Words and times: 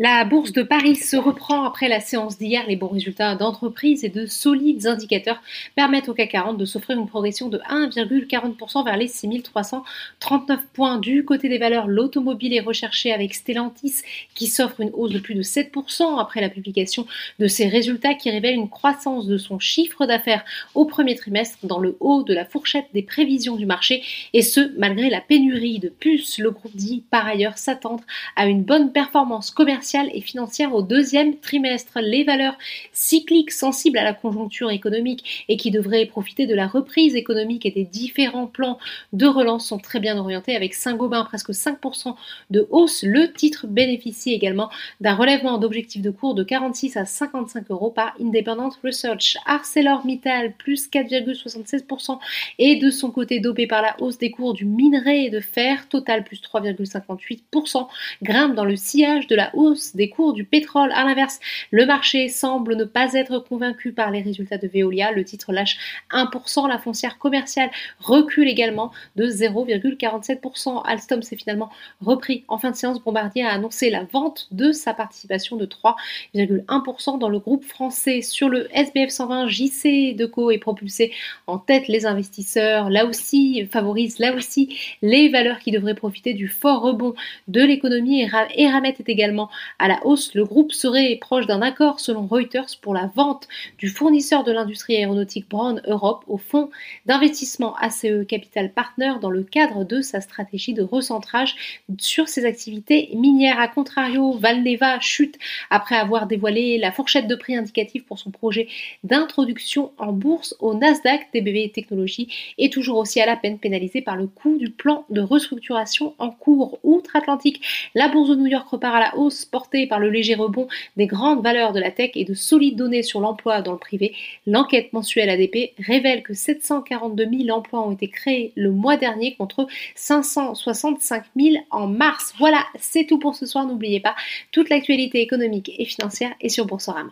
La 0.00 0.24
bourse 0.24 0.52
de 0.52 0.62
Paris 0.62 0.94
se 0.94 1.16
reprend 1.16 1.64
après 1.64 1.88
la 1.88 1.98
séance 1.98 2.38
d'hier. 2.38 2.62
Les 2.68 2.76
bons 2.76 2.86
résultats 2.86 3.34
d'entreprise 3.34 4.04
et 4.04 4.08
de 4.08 4.26
solides 4.26 4.86
indicateurs 4.86 5.42
permettent 5.74 6.08
au 6.08 6.14
CAC 6.14 6.30
40 6.30 6.56
de 6.56 6.64
s'offrir 6.64 6.96
une 6.96 7.08
progression 7.08 7.48
de 7.48 7.58
1,40% 7.68 8.84
vers 8.84 8.96
les 8.96 9.08
6339 9.08 10.60
points. 10.72 10.98
Du 10.98 11.24
côté 11.24 11.48
des 11.48 11.58
valeurs, 11.58 11.88
l'automobile 11.88 12.54
est 12.54 12.60
recherché 12.60 13.12
avec 13.12 13.34
Stellantis 13.34 14.02
qui 14.36 14.46
s'offre 14.46 14.82
une 14.82 14.92
hausse 14.92 15.10
de 15.10 15.18
plus 15.18 15.34
de 15.34 15.42
7% 15.42 16.20
après 16.20 16.40
la 16.40 16.48
publication 16.48 17.04
de 17.40 17.48
ses 17.48 17.66
résultats 17.66 18.14
qui 18.14 18.30
révèlent 18.30 18.54
une 18.54 18.70
croissance 18.70 19.26
de 19.26 19.36
son 19.36 19.58
chiffre 19.58 20.06
d'affaires 20.06 20.44
au 20.76 20.84
premier 20.84 21.16
trimestre 21.16 21.66
dans 21.66 21.80
le 21.80 21.96
haut 21.98 22.22
de 22.22 22.34
la 22.34 22.44
fourchette 22.44 22.86
des 22.94 23.02
prévisions 23.02 23.56
du 23.56 23.66
marché 23.66 24.04
et 24.32 24.42
ce 24.42 24.78
malgré 24.78 25.10
la 25.10 25.20
pénurie 25.20 25.80
de 25.80 25.88
puces. 25.88 26.38
Le 26.38 26.52
groupe 26.52 26.76
dit 26.76 27.02
par 27.10 27.26
ailleurs 27.26 27.58
s'attendre 27.58 28.04
à 28.36 28.46
une 28.46 28.62
bonne 28.62 28.92
performance 28.92 29.50
commerciale 29.50 29.87
et 30.12 30.20
financière 30.20 30.74
au 30.74 30.82
deuxième 30.82 31.36
trimestre. 31.38 31.98
Les 32.00 32.24
valeurs 32.24 32.58
cycliques 32.92 33.50
sensibles 33.50 33.98
à 33.98 34.04
la 34.04 34.12
conjoncture 34.12 34.70
économique 34.70 35.46
et 35.48 35.56
qui 35.56 35.70
devraient 35.70 36.06
profiter 36.06 36.46
de 36.46 36.54
la 36.54 36.66
reprise 36.66 37.16
économique 37.16 37.64
et 37.64 37.70
des 37.70 37.84
différents 37.84 38.46
plans 38.46 38.78
de 39.12 39.26
relance 39.26 39.66
sont 39.66 39.78
très 39.78 40.00
bien 40.00 40.18
orientées 40.18 40.56
avec 40.56 40.74
Saint-Gobain 40.74 41.24
presque 41.24 41.50
5% 41.50 42.14
de 42.50 42.66
hausse. 42.70 43.02
Le 43.02 43.32
titre 43.32 43.66
bénéficie 43.66 44.32
également 44.32 44.70
d'un 45.00 45.14
relèvement 45.14 45.58
d'objectifs 45.58 46.02
de 46.02 46.10
cours 46.10 46.34
de 46.34 46.44
46 46.44 46.96
à 46.96 47.04
55 47.04 47.70
euros 47.70 47.90
par 47.90 48.14
Independent 48.20 48.74
Research. 48.84 49.36
ArcelorMittal 49.46 50.52
plus 50.52 50.90
4,76% 50.90 52.18
et 52.58 52.76
de 52.76 52.90
son 52.90 53.10
côté 53.10 53.40
dopé 53.40 53.66
par 53.66 53.82
la 53.82 53.96
hausse 54.00 54.18
des 54.18 54.30
cours 54.30 54.52
du 54.52 54.64
minerai 54.64 55.30
de 55.30 55.40
fer, 55.40 55.88
total 55.88 56.24
plus 56.24 56.40
3,58%, 56.42 57.86
grimpe 58.22 58.54
dans 58.54 58.64
le 58.64 58.76
sillage 58.76 59.26
de 59.26 59.36
la 59.36 59.54
hausse 59.54 59.77
des 59.94 60.08
cours 60.08 60.32
du 60.32 60.44
pétrole. 60.44 60.92
À 60.92 61.04
l'inverse, 61.04 61.40
le 61.70 61.86
marché 61.86 62.28
semble 62.28 62.76
ne 62.76 62.84
pas 62.84 63.14
être 63.14 63.38
convaincu 63.38 63.92
par 63.92 64.10
les 64.10 64.22
résultats 64.22 64.58
de 64.58 64.68
Veolia. 64.68 65.12
Le 65.12 65.24
titre 65.24 65.52
lâche 65.52 65.78
1%. 66.10 66.68
La 66.68 66.78
foncière 66.78 67.18
commerciale 67.18 67.70
recule 68.00 68.48
également 68.48 68.92
de 69.16 69.26
0,47%. 69.26 70.82
Alstom 70.84 71.22
s'est 71.22 71.36
finalement 71.36 71.70
repris 72.00 72.44
en 72.48 72.58
fin 72.58 72.70
de 72.70 72.76
séance. 72.76 73.02
Bombardier 73.02 73.44
a 73.44 73.52
annoncé 73.52 73.90
la 73.90 74.04
vente 74.04 74.48
de 74.50 74.72
sa 74.72 74.94
participation 74.94 75.56
de 75.56 75.66
3,1% 75.66 77.18
dans 77.18 77.28
le 77.28 77.38
groupe 77.38 77.64
français. 77.64 78.22
Sur 78.22 78.48
le 78.48 78.68
SBF 78.76 79.10
120, 79.10 79.48
JC 79.48 80.14
Deco 80.16 80.50
est 80.50 80.58
propulsé 80.58 81.12
en 81.46 81.58
tête. 81.58 81.88
Les 81.88 82.06
investisseurs, 82.06 82.90
là 82.90 83.06
aussi, 83.06 83.66
favorisent 83.66 84.18
là 84.18 84.34
aussi 84.34 84.76
les 85.02 85.28
valeurs 85.28 85.58
qui 85.58 85.70
devraient 85.70 85.94
profiter 85.94 86.34
du 86.34 86.48
fort 86.48 86.82
rebond 86.82 87.14
de 87.48 87.62
l'économie. 87.62 88.28
Et 88.54 88.68
Ramet 88.68 88.94
est 88.98 89.08
également 89.08 89.50
à 89.78 89.88
la 89.88 90.04
hausse, 90.06 90.34
le 90.34 90.44
groupe 90.44 90.72
serait 90.72 91.16
proche 91.20 91.46
d'un 91.46 91.62
accord 91.62 92.00
selon 92.00 92.26
Reuters 92.26 92.78
pour 92.80 92.94
la 92.94 93.10
vente 93.14 93.48
du 93.78 93.88
fournisseur 93.88 94.44
de 94.44 94.52
l'industrie 94.52 94.96
aéronautique 94.96 95.48
Brown 95.48 95.80
Europe 95.86 96.24
au 96.26 96.38
fonds 96.38 96.70
d'investissement 97.06 97.76
ACE 97.76 98.26
Capital 98.28 98.72
Partner 98.72 99.14
dans 99.20 99.30
le 99.30 99.42
cadre 99.42 99.84
de 99.84 100.00
sa 100.00 100.20
stratégie 100.20 100.74
de 100.74 100.82
recentrage 100.82 101.54
sur 101.98 102.28
ses 102.28 102.44
activités 102.44 103.10
minières. 103.14 103.60
A 103.60 103.68
contrario, 103.68 104.32
Valneva 104.32 105.00
chute 105.00 105.38
après 105.70 105.96
avoir 105.96 106.26
dévoilé 106.26 106.78
la 106.78 106.92
fourchette 106.92 107.26
de 107.26 107.34
prix 107.34 107.56
indicative 107.56 108.04
pour 108.04 108.18
son 108.18 108.30
projet 108.30 108.68
d'introduction 109.04 109.92
en 109.98 110.12
bourse 110.12 110.54
au 110.60 110.74
Nasdaq. 110.74 111.30
TBV 111.32 111.70
Technologies 111.70 112.28
est 112.58 112.72
toujours 112.72 112.98
aussi 112.98 113.20
à 113.20 113.26
la 113.26 113.36
peine 113.36 113.58
pénalisé 113.58 114.00
par 114.00 114.16
le 114.16 114.26
coût 114.26 114.56
du 114.58 114.70
plan 114.70 115.04
de 115.10 115.20
restructuration 115.20 116.14
en 116.18 116.30
cours 116.30 116.78
outre-Atlantique. 116.82 117.60
La 117.94 118.08
bourse 118.08 118.30
de 118.30 118.36
New 118.36 118.46
York 118.46 118.68
repart 118.68 118.94
à 118.94 119.00
la 119.00 119.16
hausse 119.16 119.44
portée 119.58 119.88
par 119.88 119.98
le 119.98 120.08
léger 120.08 120.36
rebond 120.36 120.68
des 120.96 121.08
grandes 121.08 121.42
valeurs 121.42 121.72
de 121.72 121.80
la 121.80 121.90
tech 121.90 122.12
et 122.14 122.24
de 122.24 122.32
solides 122.32 122.76
données 122.76 123.02
sur 123.02 123.20
l'emploi 123.20 123.60
dans 123.60 123.72
le 123.72 123.78
privé, 123.78 124.14
l'enquête 124.46 124.92
mensuelle 124.92 125.28
ADP 125.30 125.72
révèle 125.80 126.22
que 126.22 126.32
742 126.32 127.28
000 127.46 127.58
emplois 127.58 127.84
ont 127.84 127.90
été 127.90 128.06
créés 128.06 128.52
le 128.54 128.70
mois 128.70 128.96
dernier 128.96 129.34
contre 129.34 129.66
565 129.96 131.24
000 131.36 131.56
en 131.72 131.88
mars. 131.88 132.34
Voilà, 132.38 132.64
c'est 132.78 133.04
tout 133.04 133.18
pour 133.18 133.34
ce 133.34 133.46
soir. 133.46 133.66
N'oubliez 133.66 133.98
pas, 133.98 134.14
toute 134.52 134.70
l'actualité 134.70 135.22
économique 135.22 135.72
et 135.76 135.84
financière 135.84 136.30
est 136.40 136.50
sur 136.50 136.64
Boursorama. 136.64 137.10